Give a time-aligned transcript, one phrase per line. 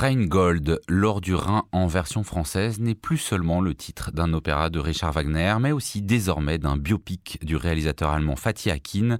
[0.00, 4.78] Rheingold, l'or du Rhin en version française, n'est plus seulement le titre d'un opéra de
[4.78, 9.18] Richard Wagner, mais aussi désormais d'un biopic du réalisateur allemand Fatih Akin,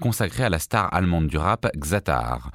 [0.00, 2.52] consacré à la star allemande du rap Xatar.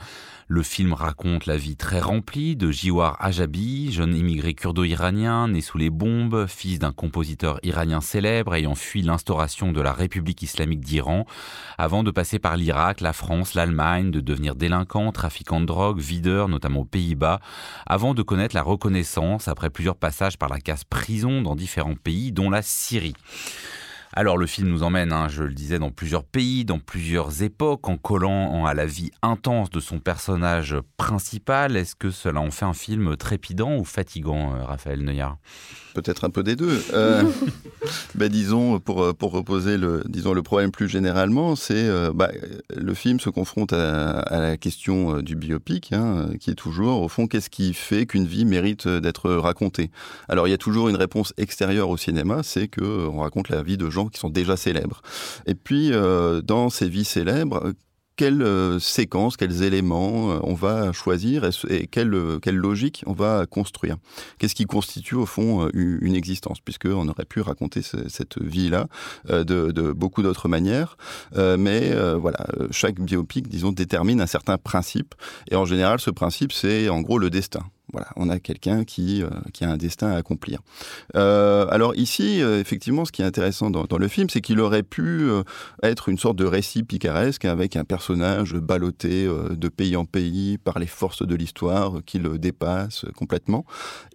[0.47, 5.79] Le film raconte la vie très remplie de Jiwar Ajabi, jeune immigré kurdo-iranien né sous
[5.79, 11.25] les bombes, fils d'un compositeur iranien célèbre ayant fui l'instauration de la République islamique d'Iran,
[11.79, 16.47] avant de passer par l'Irak, la France, l'Allemagne, de devenir délinquant, trafiquant de drogue, videur,
[16.47, 17.39] notamment aux Pays-Bas,
[17.85, 22.31] avant de connaître la reconnaissance après plusieurs passages par la case prison dans différents pays,
[22.31, 23.15] dont la Syrie.
[24.17, 27.89] Alors le film nous emmène, hein, je le disais, dans plusieurs pays, dans plusieurs époques,
[27.89, 31.75] en collant à la vie intense de son personnage principal.
[31.75, 35.37] Est-ce que cela en fait un film trépidant ou fatigant, euh, Raphaël Neuillard?
[35.95, 36.83] Peut-être un peu des deux.
[36.93, 37.23] Euh,
[38.15, 42.29] ben, disons, pour, pour reposer le, disons, le problème plus généralement, c'est euh, bah,
[42.75, 47.27] le film se confronte à, la question du biopic, hein, qui est toujours, au fond,
[47.27, 49.89] qu'est-ce qui fait qu'une vie mérite d'être racontée?
[50.27, 53.77] Alors il y a toujours une réponse extérieure au cinéma, c'est qu'on raconte la vie
[53.77, 55.01] de gens qui sont déjà célèbres.
[55.45, 57.73] Et puis, euh, dans ces vies célèbres,
[58.15, 63.45] quelles euh, séquences, quels éléments euh, on va choisir et, quelle, quelle, logique on va
[63.45, 63.97] construire?
[64.37, 68.87] Qu'est-ce qui constitue au fond une existence, puisqu'on aurait pu raconter cette vie-là
[69.29, 70.97] de, de, beaucoup d'autres manières,
[71.35, 75.15] mais voilà, chaque biopic, disons, détermine un certain principe,
[75.49, 77.61] et en général, ce principe, c'est en gros le destin.
[77.95, 80.59] Voilà, on a quelqu'un qui, euh, qui a un destin à accomplir.
[81.15, 84.83] Euh, alors ici, euh, effectivement, ce qui est intéressant dans, le film, c'est qu'il aurait
[84.83, 85.29] pu
[85.81, 90.77] être une sorte de récit picaresque avec un personnage ballotté de pays en pays par
[90.79, 93.65] les forces de l'histoire qui le dépassent complètement.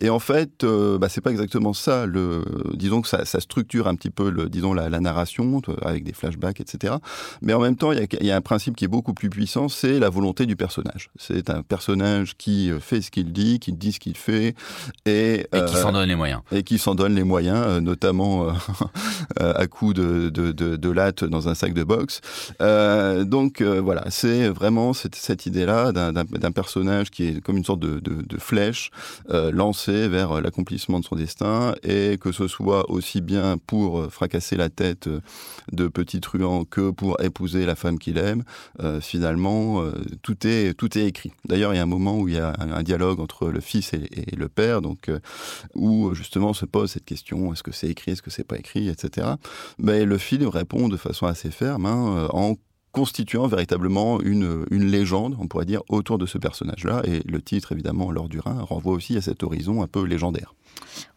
[0.02, 2.04] Et en fait, bah, c'est pas exactement ça.
[2.04, 6.60] Le, disons que ça, structure un petit peu, le, disons la, narration avec des flashbacks,
[6.60, 6.96] etc.
[7.40, 9.98] Mais en même temps, il y, a, un principe qui est beaucoup plus puissant, c'est
[9.98, 11.08] la volonté du personnage.
[11.16, 14.54] C'est un personnage qui fait ce qu'il dit, dit ce qu'il fait
[15.06, 16.40] et, qui s'en donne les moyens.
[16.52, 18.52] Et qui s'en donne les moyens, euh, notamment euh,
[19.54, 22.20] à coup de, de, de, latte dans un sac de boxe.
[22.60, 27.80] Euh, donc voilà, c'est vraiment cette, cette idée-là d'un personnage qui est comme une sorte
[27.80, 28.90] de, de flèche
[29.28, 34.68] lancée vers l'accomplissement de son destin et que ce soit aussi bien pour fracasser la
[34.68, 35.08] tête
[35.72, 38.42] de petits truands que pour épouser la femme qu'il aime.
[39.00, 39.84] finalement,
[40.22, 41.32] tout est tout est écrit.
[41.44, 43.92] D'ailleurs, il y a un moment où il y a un dialogue entre le fils
[43.92, 45.18] et, le père, donc euh,
[45.74, 48.88] où justement se pose cette question est-ce que c'est écrit, est-ce que c'est pas écrit,
[48.88, 49.28] etc.
[49.78, 52.56] Mais le film répond de façon assez ferme hein, euh, en
[52.92, 57.02] constituant véritablement une, une légende, on pourrait dire, autour de ce personnage-là.
[57.04, 60.54] Et le titre, évidemment, L'or du Rhin, renvoie aussi à cet horizon un peu légendaire.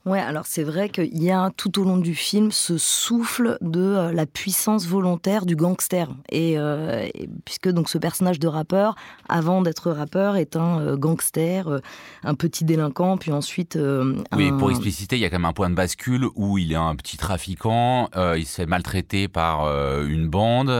[0.06, 3.80] Ouais, alors c'est vrai qu'il y a tout au long du film ce souffle de
[3.80, 6.10] euh, la puissance volontaire du gangster.
[6.34, 8.96] Euh, et, puisque donc ce personnage de rappeur,
[9.30, 11.80] avant d'être rappeur, est un euh, gangster,
[12.24, 13.80] un petit délinquant, puis ensuite.
[14.36, 16.76] Oui, pour expliciter, il y a quand même un point de bascule où il est
[16.76, 19.68] un petit trafiquant, il se fait maltraiter par
[20.02, 20.72] une bande,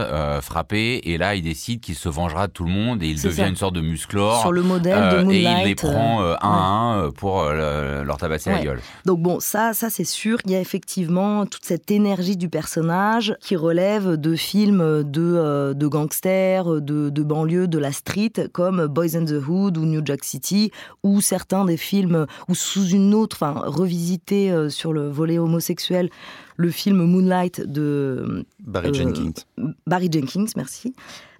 [0.42, 3.46] frappé, et là il décide qu'il se vengera de tout le monde et il devient
[3.48, 4.40] une sorte de musclore.
[4.40, 5.58] Sur le modèle de Moonlight.
[5.58, 8.60] Et il les prend un à un pour leur tabasser la
[9.04, 10.38] Donc bon, ça, ça c'est sûr.
[10.44, 15.74] Il y a effectivement toute cette énergie du personnage qui relève de films de, euh,
[15.74, 20.24] gangsters, de, de banlieue, de la street, comme Boys in the Hood ou New Jack
[20.24, 20.70] City,
[21.02, 26.10] ou certains des films, ou sous une autre, enfin, revisité euh, sur le volet homosexuel,
[26.56, 29.42] le film Moonlight de Barry euh, Jenkins.
[29.86, 30.94] Barry Jenkins, merci.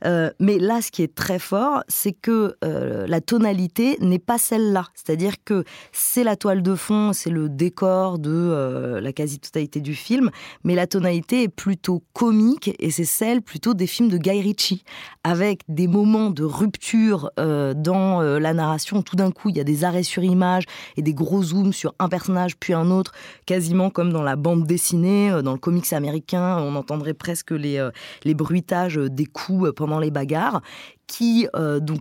[0.04, 4.36] Euh, mais là, ce qui est très fort, c'est que euh, la tonalité n'est pas
[4.36, 4.88] celle-là.
[4.94, 10.30] C'est-à-dire que c'est la toile de fond, c'est le décor de la quasi-totalité du film,
[10.62, 14.84] mais la tonalité est plutôt comique et c'est celle plutôt des films de Guy Ritchie,
[15.22, 19.02] avec des moments de rupture dans la narration.
[19.02, 20.64] Tout d'un coup, il y a des arrêts sur image
[20.96, 23.12] et des gros zooms sur un personnage puis un autre,
[23.46, 27.78] quasiment comme dans la bande dessinée euh, dans le comics américain, on entendrait presque les,
[27.78, 27.90] euh,
[28.34, 30.62] bruitages des coups euh, pendant les bagarres,
[31.06, 31.46] qui
[31.80, 32.00] donc,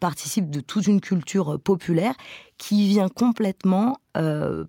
[0.00, 2.14] participe de toute une culture populaire
[2.58, 3.96] qui vient complètement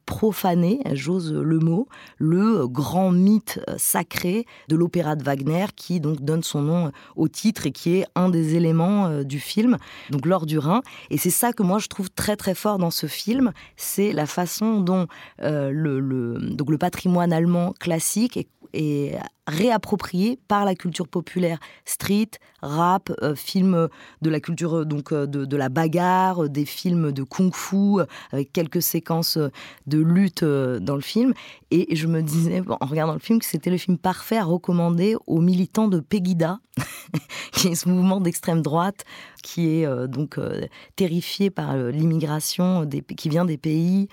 [0.05, 1.87] profaner, j'ose le mot,
[2.17, 7.65] le grand mythe sacré de l'opéra de Wagner qui donc donne son nom au titre
[7.65, 9.77] et qui est un des éléments du film,
[10.09, 10.81] donc l'or du Rhin.
[11.09, 14.25] Et c'est ça que moi je trouve très très fort dans ce film, c'est la
[14.25, 15.07] façon dont
[15.39, 19.17] le, donc le patrimoine allemand classique est
[19.47, 21.59] réapproprié par la culture populaire.
[21.83, 22.29] Street,
[22.61, 23.89] rap, euh, films
[24.21, 28.81] de la culture euh, donc euh, de, la bagarre, des films de kung-fu avec quelques
[28.81, 29.37] séquences
[29.87, 31.33] de lutte dans le film.
[31.71, 35.15] Et je me disais en regardant le film que c'était le film parfait à recommander
[35.27, 36.59] aux militants de Pegida,
[37.51, 39.05] qui est ce mouvement d'extrême droite
[39.41, 40.39] qui est donc
[40.95, 44.07] terrifié par l'immigration qui vient des pays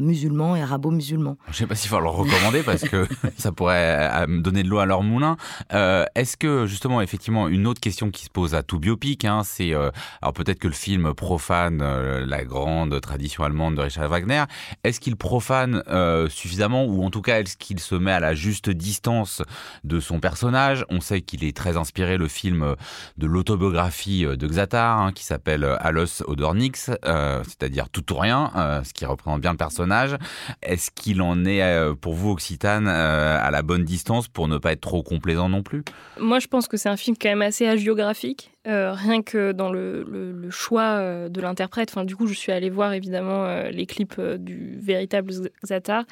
[0.00, 1.36] musulmans et arabo-musulmans.
[1.46, 3.06] Je ne sais pas s'il faut le recommander parce que
[3.36, 5.36] ça pourrait donner de l'eau à leur moulin.
[5.70, 9.74] Est-ce que justement effectivement une autre question qui se pose à tout biopic, hein, c'est
[9.74, 14.44] euh, alors peut-être que le film profane euh, la grande tradition allemande de Richard Wagner.
[14.84, 18.34] Est-ce qu'il profane euh, suffisamment, ou en tout cas est-ce qu'il se met à la
[18.34, 19.42] juste distance
[19.84, 20.84] de son personnage?
[20.88, 22.76] On sait qu'il est très inspiré le film
[23.18, 28.50] de l'autobiographie de Xatar, hein, qui s'appelle Alles oder nix, c'est-à-dire tout ou rien,
[28.84, 30.16] ce qui représente bien le personnage.
[30.62, 31.62] Est-ce qu'il en est
[32.00, 35.82] pour vous, Occitane, à la bonne distance pour ne pas être trop complaisant non plus?
[36.18, 39.72] Moi, je pense que c'est un film quand même assez géographique, euh, rien que dans
[39.72, 41.90] le, choix euh, de l'interprète.
[41.90, 45.32] Enfin, du coup, je suis allée voir évidemment euh, les clips du véritable
[45.64, 46.04] Zatar.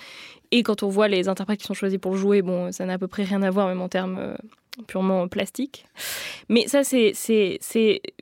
[0.51, 2.95] Et quand on voit les interprètes qui sont choisis pour le jouer, bon, ça n'a
[2.95, 4.37] à peu près rien à voir, même en termes
[4.83, 5.85] purement plastiques.
[6.49, 7.13] Mais ça, c'est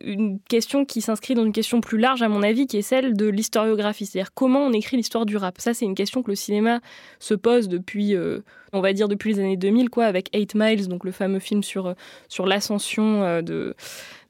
[0.01, 3.17] une question qui s'inscrit dans une question plus large, à mon avis, qui est celle
[3.17, 4.07] de l'historiographie.
[4.07, 5.61] C'est-à-dire comment on écrit l'histoire du rap.
[5.61, 6.81] Ça, c'est une question que le cinéma
[7.19, 8.15] se pose depuis
[8.73, 11.63] on va dire depuis les années 2000, quoi, avec Eight Miles, donc le fameux film
[11.63, 11.95] sur, euh,
[12.29, 13.73] sur l'ascension euh,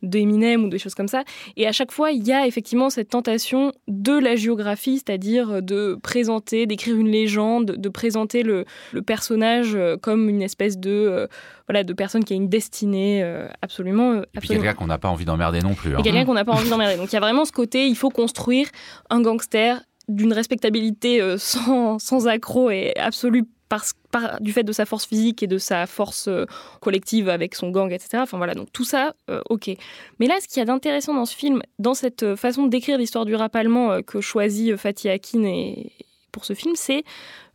[0.03, 1.23] de d'Eminem ou des choses comme ça.
[1.56, 5.99] Et à chaque fois, il y a effectivement cette tentation de la géographie, c'est-à-dire de
[6.03, 8.65] présenter, d'écrire une légende, de présenter le,
[9.06, 11.29] personnage euh, comme une espèce de,
[11.69, 13.23] voilà, de personne qui a une destinée
[13.62, 14.23] absolument...
[14.23, 15.95] Et puis quelqu'un qu'on n'a pas envie d'emmerder non plus.
[15.95, 15.99] Hein.
[16.00, 16.97] Et quelqu'un qu'on n'a pas envie d'emmerder.
[16.97, 18.69] Donc il y a vraiment ce côté, il faut construire
[19.11, 24.87] un gangster d'une respectabilité sans, sans accroc et absolue parce, par, du fait de sa
[24.87, 26.47] force physique et de sa force euh,
[26.81, 28.19] collective avec son gang, etc.
[28.23, 29.70] Enfin voilà, donc tout ça, euh, ok.
[30.19, 32.99] Mais là, ce qu'il y a d'intéressant dans ce film, dans cette euh, façon décrire
[32.99, 35.93] l'histoire du rap allemand que choisit Fatih Akin et,
[36.32, 37.05] pour ce film, c'est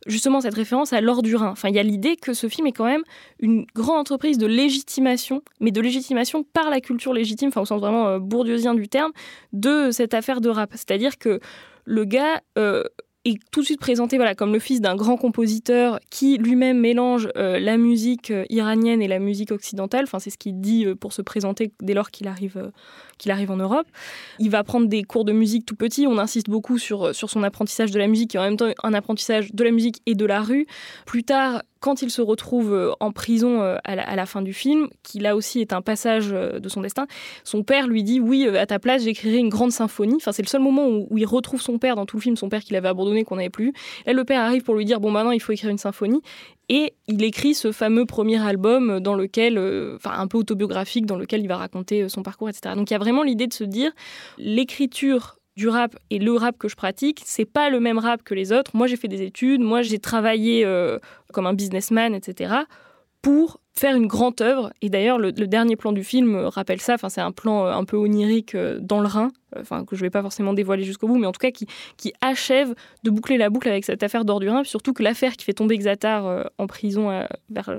[0.06, 1.50] justement cette référence à l'or du Rhin.
[1.50, 3.04] Enfin, il y a l'idée que ce film est quand même
[3.38, 7.80] une grande entreprise de légitimation, mais de légitimation par la culture légitime, enfin au sens
[7.80, 9.12] vraiment bourdieusien du terme,
[9.52, 10.70] de cette affaire de rap.
[10.72, 11.40] C'est-à-dire que
[11.84, 12.42] le gars
[13.24, 17.28] est tout de suite présenté voilà, comme le fils d'un grand compositeur qui lui-même mélange
[17.36, 20.04] euh, la musique euh, iranienne et la musique occidentale.
[20.04, 22.70] Enfin, c'est ce qu'il dit euh, pour se présenter dès lors qu'il arrive,
[23.18, 23.86] qu'il arrive en Europe.
[24.38, 26.06] Il va prendre des cours de musique tout petit.
[26.06, 28.94] On insiste beaucoup sur, sur son apprentissage de la musique et en même temps un
[28.94, 30.66] apprentissage de la musique et de la rue.
[31.06, 34.88] Plus tard, quand il se retrouve euh, en prison euh, à la, fin du film,
[35.02, 37.06] qui là aussi est un passage euh, de son destin,
[37.44, 40.14] son père lui dit oui, à ta place, j'écrirai une grande symphonie.
[40.16, 42.48] Enfin, c'est le seul moment où, il retrouve son père dans tout le film, son
[42.48, 43.74] père qu'il avait abandonné, qu'on n'avait plus.
[44.06, 46.22] Là, le père arrive pour lui dire bon, maintenant, il faut écrire une symphonie.
[46.70, 49.58] Et il écrit ce fameux premier album dans lequel,
[49.96, 52.74] enfin un peu autobiographique, dans lequel il va raconter son parcours, etc.
[52.76, 53.92] Donc il y a vraiment l'idée de se dire,
[54.38, 58.34] l'écriture du rap et le rap que je pratique, c'est pas le même rap que
[58.34, 58.72] les autres.
[58.74, 60.98] Moi, j'ai fait des études, moi, j'ai travaillé euh,
[61.32, 62.54] comme un businessman, etc.
[63.22, 64.72] pour faire une grande œuvre.
[64.82, 66.94] Et d'ailleurs, le, dernier plan du film rappelle ça.
[66.94, 70.00] Enfin, c'est un plan euh, un peu onirique euh, dans le Rhin, enfin que je
[70.00, 71.66] vais pas forcément dévoiler jusqu'au bout, mais en tout cas qui,
[71.96, 74.64] qui achève de boucler la boucle avec cette affaire d'or du Rhin.
[74.64, 77.70] surtout que l'affaire qui fait tomber Xatar en prison vers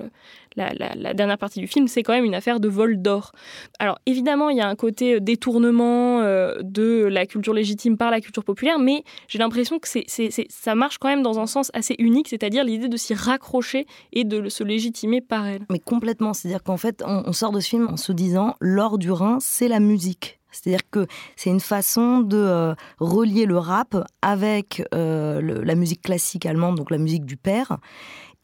[0.55, 3.31] la, dernière partie du film, c'est quand même une affaire de vol d'or.
[3.79, 8.11] Alors évidemment, il y a un côté euh, détournement euh, de la culture légitime par
[8.11, 10.05] la culture populaire, mais j'ai l'impression que c'est,
[10.49, 14.23] ça marche quand même dans un sens assez unique, c'est-à-dire l'idée de s'y raccrocher et
[14.23, 15.65] de se légitimer par elle.
[15.85, 19.37] Complètement, c'est-à-dire qu'en fait, on, sort de ce film en se disant l'or du Rhin,
[19.39, 20.39] c'est la musique.
[20.51, 21.05] C'est-à-dire que
[21.35, 26.97] c'est une façon de euh, relier le rap avec la musique classique allemande, donc la
[26.97, 27.77] musique du père,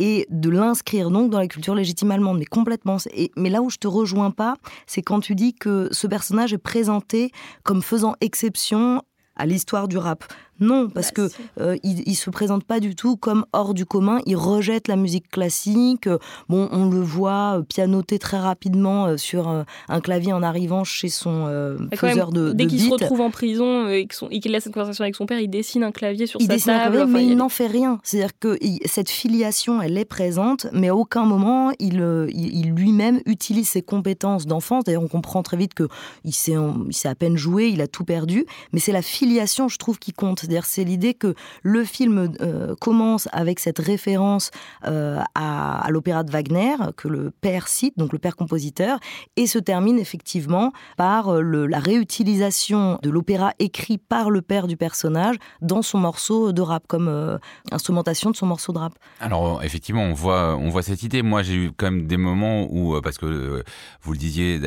[0.02, 2.98] et de l'inscrire donc dans la culture légitime allemande, mais complètement.
[3.14, 4.56] Et, mais là où je te rejoins pas,
[4.88, 7.32] c'est quand tu dis que ce personnage est présenté
[7.64, 9.04] comme faisant exception
[9.36, 10.24] à l'histoire du rap.
[10.62, 14.20] Non, parce bah, que euh, il, se présente pas du tout comme hors du commun.
[14.28, 16.08] Il rejette la musique classique.
[16.50, 21.10] Bon, on le voit euh, pianoter très rapidement euh, sur un clavier en arrivant chez
[21.10, 25.16] son faiseur de, Dès qu'il se retrouve en prison et qu'il a cette conversation avec
[25.16, 27.06] son père, il dessine un clavier sur sa table.
[27.08, 28.00] mais il n'en fait rien.
[28.04, 32.04] C'est-à-dire que cette filiation, elle est présente, mais à aucun moment il,
[32.34, 34.84] il, lui-même utilise ses compétences d'enfance.
[34.84, 35.88] D'ailleurs, on comprend très vite que
[36.24, 36.54] il sait,
[36.88, 38.46] il sait à peine jouer, il a tout perdu.
[38.74, 43.28] Mais c'est la filiation, je trouve, qui compte C'est l'idée que le film euh, commence
[43.32, 44.52] avec cette référence
[44.86, 49.00] euh, à, l'opéra de Wagner, que le père cite, donc le père compositeur,
[49.38, 54.78] et se termine effectivement par euh, la réutilisation de l'opéra écrit par le père du
[54.78, 57.40] personnage dans son morceau de rap, comme
[57.72, 58.94] instrumentation de son morceau de rap.
[59.20, 61.22] Alors, effectivement, on voit, on voit cette idée.
[61.22, 63.64] Moi, j'ai eu quand même des moments où, parce que
[64.02, 64.60] vous le disiez,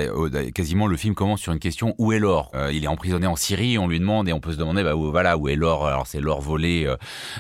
[0.54, 2.50] quasiment le film commence sur une question où est l'or?
[2.72, 5.36] Il est emprisonné en Syrie, on lui demande et on peut se demander bah, voilà,
[5.36, 5.63] où est l'or?
[5.64, 6.92] Alors, c'est l'or volé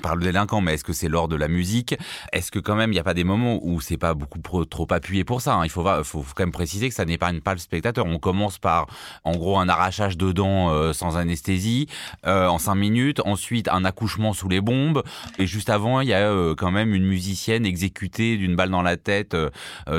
[0.02, 1.96] par le délinquant, mais est-ce que c'est l'or de la musique?
[2.32, 4.86] Est-ce que quand même il n'y a pas des moments où c'est pas beaucoup trop
[4.90, 5.64] appuyé pour ça hein?
[5.64, 8.06] Il faut, faut, quand même préciser que ça n'épargne pas le spectateur.
[8.06, 8.86] On commence par
[9.24, 11.88] en gros un arrachage de dents euh, sans anesthésie
[12.26, 15.02] euh, en cinq minutes, ensuite un accouchement sous les bombes,
[15.38, 18.82] et juste avant il y a euh, quand même une musicienne exécutée d'une balle dans
[18.82, 19.36] la tête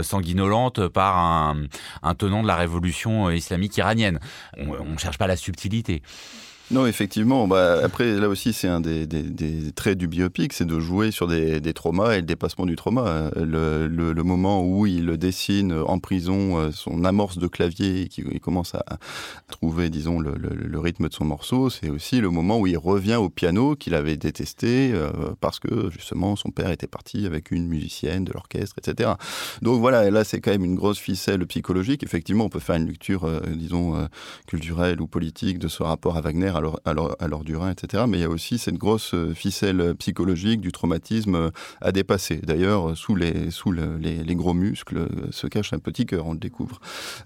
[0.02, 1.64] sanguinolente par un,
[2.04, 4.20] un, tenant de la révolution islamique iranienne.
[4.58, 6.02] On ne cherche pas la subtilité.
[6.72, 7.48] Non, effectivement.
[7.48, 9.08] Bah, après, là aussi, c'est un des,
[9.76, 13.30] traits du biopic, c'est de jouer sur des, traumas et le dépassement du trauma.
[13.36, 18.74] Le, moment où il dessine en prison euh, son amorce de clavier et qu'il commence
[18.74, 18.84] à
[19.48, 23.30] trouver, disons, le, rythme de son morceau, c'est aussi le moment où il revient au
[23.30, 28.26] piano qu'il avait détesté euh, parce que, justement, son père était parti avec une musicienne
[28.26, 29.12] de l'orchestre, etc.
[29.62, 32.02] Donc voilà, là, c'est quand même une grosse ficelle psychologique.
[32.02, 34.08] Effectivement, on peut faire une lecture, euh, disons,
[34.48, 38.04] culturelle ou politique de ce rapport à Wagner à leur, du Rhin, etc.
[38.08, 41.50] Mais il y a aussi cette grosse euh, ficelle psychologique du traumatisme euh,
[41.82, 42.38] à dépasser.
[42.38, 46.40] D'ailleurs, sous, les, sous les, gros muscles euh, se cache un petit cœur, on le
[46.40, 46.80] découvre.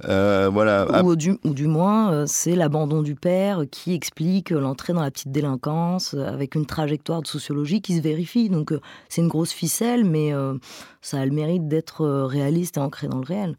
[0.03, 1.03] voilà.
[1.03, 5.31] Ou, du, ou du moins, c'est l'abandon du père qui explique l'entrée dans la petite
[5.31, 8.49] délinquance avec une trajectoire de sociologie qui se vérifie.
[8.49, 8.73] Donc
[9.07, 10.33] c'est une grosse ficelle, mais
[11.01, 13.55] ça a le mérite d'être réaliste et ancré dans le réel.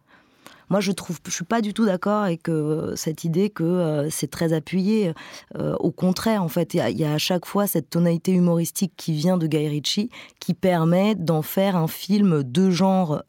[0.71, 4.09] Moi, je trouve, je suis pas du tout d'accord avec euh, cette idée que euh,
[4.09, 5.13] c'est très appuyé.
[5.59, 9.13] Euh, au contraire, en fait, il y, a à chaque fois cette tonalité humoristique qui
[9.13, 13.23] vient de Guy Ritchie, qui permet d'en faire un film de genre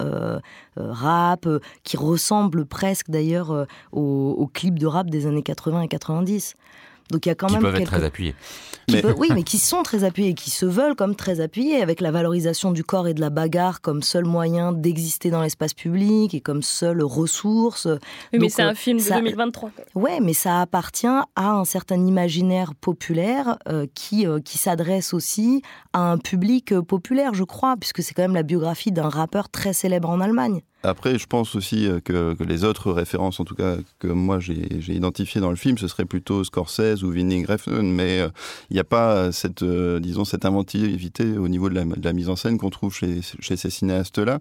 [0.77, 1.47] rap,
[1.83, 6.55] qui ressemble presque d'ailleurs au, au clip de rap des années 80 et 90.
[7.11, 8.35] Donc il y a quand qui même peuvent être très appuyés.
[9.17, 12.71] oui, mais qui sont très appuyés, qui se veulent comme très appuyés, avec la valorisation
[12.71, 16.61] du corps et de la bagarre comme seul moyen d'exister dans l'espace public et comme
[16.61, 17.87] seule ressource.
[18.33, 19.71] Oui, mais c'est un film de 2023.
[19.95, 25.61] Ouais, mais ça appartient à un certain imaginaire populaire euh, qui, euh, qui s'adresse aussi
[25.93, 29.49] à un public euh, populaire, je crois, puisque c'est quand même la biographie d'un rappeur
[29.49, 30.61] très célèbre en Allemagne.
[30.83, 34.93] Après, je pense aussi euh, que, les autres références, en tout cas que moi j'ai
[34.93, 38.29] identifiées dans le film, ce serait plutôt Scorsese ou Vinnie Refn, mais euh,
[38.71, 42.35] il n'y a pas cette, euh, disons, cette inventivité au niveau de la, mise en
[42.35, 44.39] scène qu'on trouve chez, ces cinéastes-là.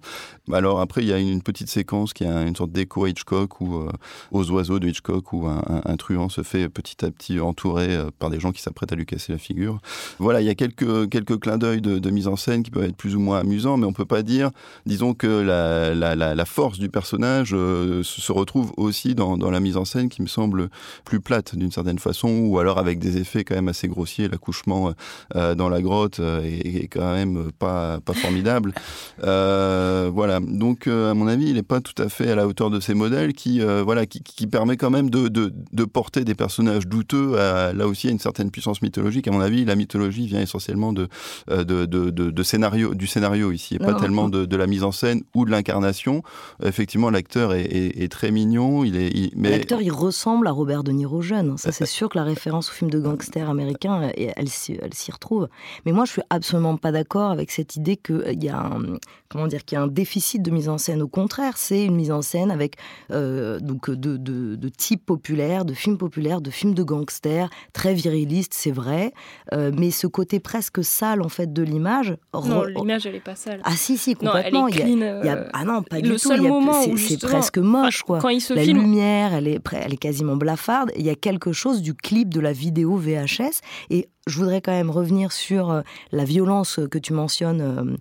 [0.50, 3.86] Alors après, il y a une, petite séquence qui a une sorte d'écho Hitchcock ou
[4.30, 8.40] aux oiseaux de Hitchcock où un, truand se fait petit à petit entourer par des
[8.40, 9.80] gens qui s'apprêtent à lui casser la figure.
[10.18, 12.96] Voilà, il y a quelques, quelques clins d'œil de, mise en scène qui peuvent être
[12.96, 14.50] plus ou moins amusants, mais on peut pas dire,
[14.86, 20.08] disons que la, force du personnage euh, se retrouve aussi dans, la mise en scène
[20.08, 20.68] qui me semble
[21.04, 24.28] plus plate d'une certaine façon, ou alors avec des effets quand même assez grossiers.
[24.28, 24.92] L'accouchement
[25.36, 28.72] euh, dans la grotte euh, est, quand même pas, pas formidable.
[29.18, 30.40] voilà.
[30.40, 32.94] Donc, à mon avis, il n'est pas tout à fait à la hauteur de ces
[32.94, 37.86] modèles qui, voilà, qui, permet quand même de, de, porter des personnages douteux à, là
[37.86, 39.28] aussi à une certaine puissance mythologique.
[39.28, 41.08] À mon avis, la mythologie vient essentiellement de,
[41.48, 45.44] de, de, scénario, du scénario ici, et pas tellement de, la mise en scène ou
[45.44, 46.19] de l'incarnation
[46.62, 48.84] effectivement, l'acteur est, très mignon.
[48.84, 49.50] Il est, mais...
[49.50, 51.56] L'acteur, il ressemble à Robert De Niro jeune.
[51.58, 55.48] Ça, c'est sûr que la référence au film de gangster américain, elle, elle, s'y retrouve.
[55.84, 58.98] Mais moi, je suis absolument pas d'accord avec cette idée qu'il euh, y a un,
[59.28, 61.02] comment dire, qu'il y a un déficit de mise en scène.
[61.02, 62.76] Au contraire, c'est une mise en scène avec
[63.10, 68.54] euh, donc de, de, type populaire, de films populaires, de films de gangsters, très viriliste,
[68.54, 69.12] c'est vrai.
[69.52, 72.16] Euh, mais ce côté presque sale en fait de l'image.
[72.34, 73.60] Non, l'image elle est pas sale.
[73.64, 74.68] Ah si si complètement.
[74.68, 78.18] il y a, ah non, pas du seul moment c'est presque moche quoi.
[78.18, 78.80] Quand il se la filme...
[78.82, 80.90] lumière, elle est, elle est quasiment blafarde.
[80.96, 84.72] Il y a quelque chose du clip de la vidéo VHS et je voudrais quand
[84.72, 87.96] même revenir sur euh, la violence que tu mentionnes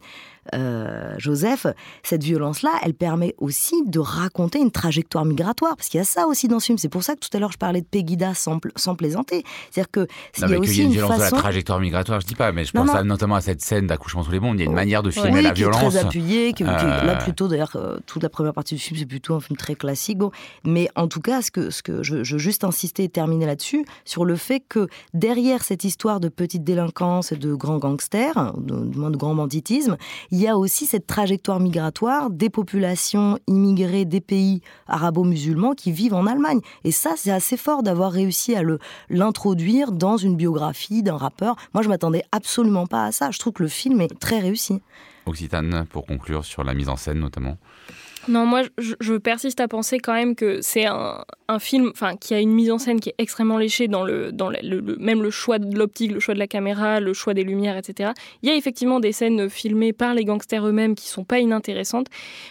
[0.55, 1.67] euh, Joseph,
[2.03, 6.27] cette violence-là, elle permet aussi de raconter une trajectoire migratoire, parce qu'il y a ça
[6.27, 6.77] aussi dans ce film.
[6.77, 9.43] C'est pour ça que tout à l'heure je parlais de Pegida sans, sans plaisanter.
[9.71, 12.51] C'est-à-dire que il y a aussi une, violence de la trajectoire migratoire, je dis pas,
[12.51, 14.55] mais je pense notamment à cette scène d'accouchement sous les bombes.
[14.55, 15.79] Il y a une manière de filmer la violence.
[15.79, 17.05] Qui est très appuyée, euh.
[17.05, 19.75] là plutôt d'ailleurs euh, toute la première partie du film c'est plutôt un film très
[19.75, 20.17] classique.
[20.17, 20.31] Bon,
[20.63, 23.45] mais en tout cas, ce que, ce que je, je veux juste insister et terminer
[23.45, 28.53] là-dessus sur le fait que derrière cette histoire de petite délinquance et de grands gangsters,
[28.57, 29.97] du moins de grand banditisme,
[30.31, 35.91] il il y a aussi cette trajectoire migratoire des populations immigrées des pays arabo-musulmans qui
[35.91, 36.61] vivent en Allemagne.
[36.85, 38.61] Et ça, c'est assez fort d'avoir réussi à
[39.09, 41.57] l'introduire dans une biographie d'un rappeur.
[41.73, 43.31] Moi, je m'attendais absolument pas à ça.
[43.31, 44.81] Je trouve que le film est très réussi.
[45.25, 47.57] Occitane, pour conclure sur la mise en scène notamment.
[48.27, 51.23] Non, moi, je, persiste à penser quand même que c'est un,
[51.59, 54.97] film qui a une mise en scène qui est extrêmement léchée dans, le, dans le,
[54.99, 58.11] même le choix de l'optique, le choix de la caméra, le choix des lumières, etc.
[58.43, 62.07] Il y a effectivement des scènes filmées par les gangsters eux-mêmes qui sont pas inintéressantes,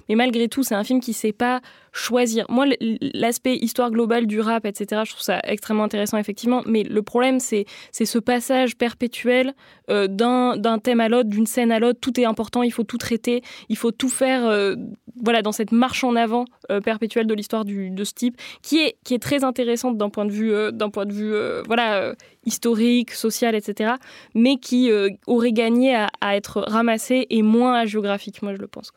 [0.09, 1.61] mais malgré tout, c'est un film qui sait pas
[1.93, 2.47] choisir.
[2.49, 2.67] Moi,
[3.15, 7.41] l'aspect histoire globale du rap, etc., je trouve ça extrêmement intéressant, effectivement, mais le problème,
[7.41, 9.55] c'est ce passage perpétuel
[9.91, 11.99] euh, d'un thème à l'autre, d'une scène à l'autre.
[12.01, 14.75] Tout est important, il faut tout traiter, il faut tout faire euh,
[15.23, 18.97] voilà, dans cette marche en avant euh, perpétuelle de l'histoire de ce type, qui est,
[19.05, 21.35] qui est très intéressante d'un point de vue, d'un point de vue
[21.67, 23.95] voilà, historique, social, etc.,
[24.35, 24.91] mais qui
[25.27, 28.93] aurait gagné à, être ramassé et moins géographique, moi je le pense.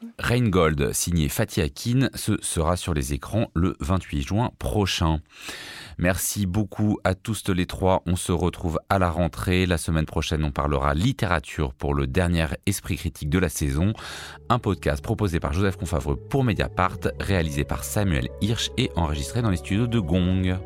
[0.50, 5.20] Gold, signé Fatih Akin, ce sera sur les écrans le 28 juin prochain.
[5.98, 8.02] Merci beaucoup à tous les trois.
[8.06, 9.66] On se retrouve à la rentrée.
[9.66, 13.94] La semaine prochaine, on parlera littérature pour le dernier esprit critique de la saison.
[14.50, 16.44] Un podcast proposé par Joseph Confavreux pour
[17.20, 20.58] Réalisé par Samuel Hirsch et enregistré dans les studios de Gong.